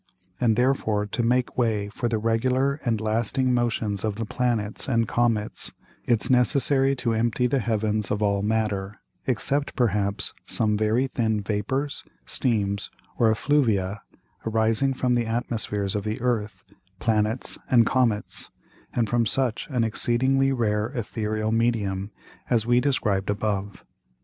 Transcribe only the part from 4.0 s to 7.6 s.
of the Planets and Comets, it's necessary to empty the